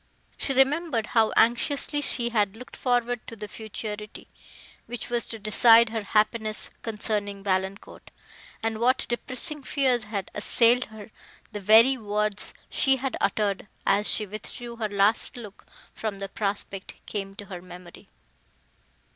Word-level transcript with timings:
She 0.35 0.51
remembered 0.53 1.05
how 1.13 1.29
anxiously 1.37 2.01
she 2.01 2.29
had 2.29 2.57
looked 2.57 2.75
forward 2.75 3.19
to 3.27 3.35
the 3.35 3.47
futurity, 3.47 4.29
which 4.87 5.11
was 5.11 5.27
to 5.27 5.37
decide 5.37 5.89
her 5.89 6.01
happiness 6.01 6.71
concerning 6.81 7.43
Valancourt, 7.43 8.09
and 8.63 8.79
what 8.79 9.05
depressing 9.07 9.61
fears 9.61 10.05
had 10.05 10.31
assailed 10.33 10.85
her; 10.85 11.11
the 11.51 11.59
very 11.59 11.99
words 11.99 12.55
she 12.67 12.95
had 12.95 13.15
uttered, 13.21 13.67
as 13.85 14.09
she 14.09 14.25
withdrew 14.25 14.77
her 14.77 14.89
last 14.89 15.37
look 15.37 15.67
from 15.93 16.17
the 16.17 16.29
prospect, 16.29 16.95
came 17.05 17.35
to 17.35 17.45
her 17.45 17.61
memory. 17.61 18.09